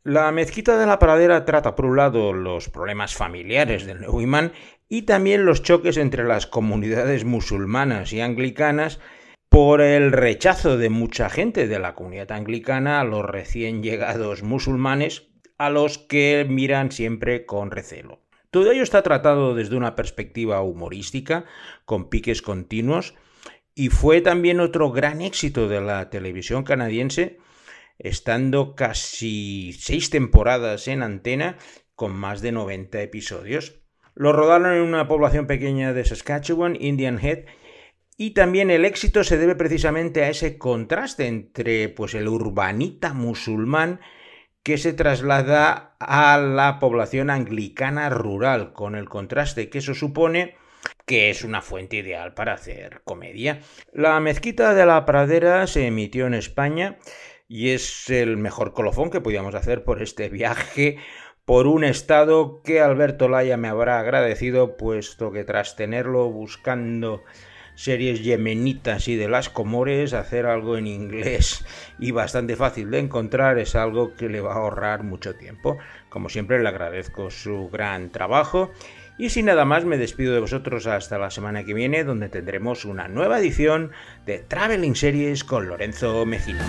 La 0.02 0.32
mezquita 0.32 0.78
de 0.78 0.86
la 0.86 0.98
pradera 0.98 1.44
trata 1.44 1.74
por 1.74 1.86
un 1.86 1.96
lado 1.96 2.32
los 2.32 2.68
problemas 2.68 3.14
familiares 3.14 3.84
del 3.84 4.00
nuevo 4.00 4.22
imán 4.22 4.52
y 4.88 5.02
también 5.02 5.44
los 5.44 5.62
choques 5.62 5.96
entre 5.96 6.24
las 6.24 6.46
comunidades 6.46 7.24
musulmanas 7.24 8.12
y 8.12 8.20
anglicanas 8.20 8.98
por 9.50 9.80
el 9.80 10.12
rechazo 10.12 10.78
de 10.78 10.90
mucha 10.90 11.28
gente 11.28 11.66
de 11.66 11.78
la 11.78 11.94
comunidad 11.94 12.32
anglicana 12.32 13.00
a 13.00 13.04
los 13.04 13.24
recién 13.24 13.82
llegados 13.82 14.42
musulmanes 14.42 15.28
a 15.58 15.70
los 15.70 15.98
que 15.98 16.46
miran 16.48 16.92
siempre 16.92 17.44
con 17.44 17.70
recelo. 17.70 18.20
Todo 18.50 18.72
ello 18.72 18.82
está 18.82 19.02
tratado 19.02 19.54
desde 19.54 19.76
una 19.76 19.94
perspectiva 19.94 20.62
humorística, 20.62 21.44
con 21.84 22.08
piques 22.08 22.42
continuos, 22.42 23.14
y 23.74 23.88
fue 23.88 24.20
también 24.20 24.60
otro 24.60 24.90
gran 24.90 25.20
éxito 25.20 25.68
de 25.68 25.80
la 25.80 26.10
televisión 26.10 26.64
canadiense 26.64 27.38
estando 27.98 28.74
casi 28.74 29.72
seis 29.74 30.10
temporadas 30.10 30.88
en 30.88 31.02
antena 31.02 31.58
con 31.94 32.12
más 32.12 32.40
de 32.40 32.52
90 32.52 33.02
episodios. 33.02 33.80
Lo 34.14 34.32
rodaron 34.32 34.74
en 34.74 34.82
una 34.82 35.06
población 35.06 35.46
pequeña 35.46 35.92
de 35.92 36.04
Saskatchewan, 36.04 36.76
Indian 36.80 37.18
Head, 37.22 37.44
y 38.16 38.30
también 38.30 38.70
el 38.70 38.84
éxito 38.84 39.24
se 39.24 39.38
debe 39.38 39.54
precisamente 39.54 40.24
a 40.24 40.28
ese 40.28 40.58
contraste 40.58 41.26
entre 41.26 41.88
pues, 41.88 42.14
el 42.14 42.28
urbanita 42.28 43.14
musulmán 43.14 44.00
que 44.62 44.76
se 44.76 44.92
traslada 44.92 45.96
a 46.00 46.38
la 46.38 46.78
población 46.80 47.30
anglicana 47.30 48.10
rural, 48.10 48.72
con 48.72 48.94
el 48.94 49.08
contraste 49.08 49.70
que 49.70 49.78
eso 49.78 49.94
supone 49.94 50.54
que 51.10 51.28
es 51.28 51.42
una 51.42 51.60
fuente 51.60 51.96
ideal 51.96 52.34
para 52.34 52.52
hacer 52.52 53.00
comedia. 53.02 53.58
La 53.92 54.20
mezquita 54.20 54.74
de 54.74 54.86
la 54.86 55.04
pradera 55.06 55.66
se 55.66 55.88
emitió 55.88 56.28
en 56.28 56.34
España 56.34 56.98
y 57.48 57.70
es 57.70 58.08
el 58.10 58.36
mejor 58.36 58.74
colofón 58.74 59.10
que 59.10 59.20
podíamos 59.20 59.56
hacer 59.56 59.82
por 59.82 60.00
este 60.02 60.28
viaje 60.28 60.98
por 61.44 61.66
un 61.66 61.82
estado 61.82 62.62
que 62.62 62.80
Alberto 62.80 63.28
Laya 63.28 63.56
me 63.56 63.66
habrá 63.66 63.98
agradecido, 63.98 64.76
puesto 64.76 65.32
que 65.32 65.42
tras 65.42 65.74
tenerlo 65.74 66.30
buscando 66.30 67.24
series 67.74 68.22
yemenitas 68.22 69.08
y 69.08 69.16
de 69.16 69.28
las 69.28 69.48
Comores, 69.48 70.12
hacer 70.12 70.46
algo 70.46 70.76
en 70.76 70.86
inglés 70.86 71.64
y 71.98 72.12
bastante 72.12 72.54
fácil 72.54 72.88
de 72.92 73.00
encontrar 73.00 73.58
es 73.58 73.74
algo 73.74 74.14
que 74.14 74.28
le 74.28 74.40
va 74.40 74.52
a 74.52 74.58
ahorrar 74.58 75.02
mucho 75.02 75.34
tiempo. 75.34 75.76
Como 76.08 76.28
siempre 76.28 76.62
le 76.62 76.68
agradezco 76.68 77.32
su 77.32 77.68
gran 77.68 78.10
trabajo 78.10 78.70
y 79.20 79.28
sin 79.28 79.44
nada 79.44 79.66
más 79.66 79.84
me 79.84 79.98
despido 79.98 80.32
de 80.32 80.40
vosotros 80.40 80.86
hasta 80.86 81.18
la 81.18 81.30
semana 81.30 81.64
que 81.64 81.74
viene 81.74 82.04
donde 82.04 82.30
tendremos 82.30 82.86
una 82.86 83.06
nueva 83.06 83.38
edición 83.38 83.90
de 84.24 84.38
Traveling 84.38 84.96
Series 84.96 85.44
con 85.44 85.68
Lorenzo 85.68 86.24
Mejino. 86.24 86.64